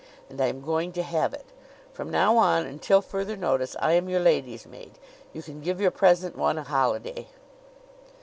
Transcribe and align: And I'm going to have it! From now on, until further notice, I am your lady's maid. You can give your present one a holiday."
And 0.31 0.41
I'm 0.41 0.61
going 0.61 0.93
to 0.93 1.03
have 1.03 1.31
it! 1.31 1.45
From 1.93 2.09
now 2.09 2.35
on, 2.37 2.65
until 2.65 3.03
further 3.03 3.37
notice, 3.37 3.75
I 3.79 3.91
am 3.93 4.09
your 4.09 4.19
lady's 4.19 4.65
maid. 4.65 4.97
You 5.31 5.43
can 5.43 5.61
give 5.61 5.79
your 5.79 5.91
present 5.91 6.35
one 6.35 6.57
a 6.57 6.63
holiday." 6.63 7.27